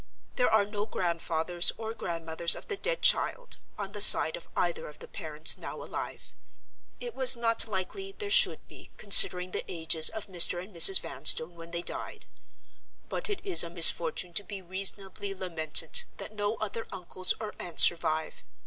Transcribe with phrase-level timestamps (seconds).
[0.35, 4.87] "There are no grandfathers or grandmothers of the dead child (on the side of either
[4.87, 6.29] of the parents) now alive.
[6.99, 10.59] It was not likely there should be, considering the ages of Mr.
[10.59, 11.01] and Mrs.
[11.01, 12.25] Vanstone when they died.
[13.09, 17.83] But it is a misfortune to be reasonably lamented that no other uncles or aunts
[17.83, 18.43] survive.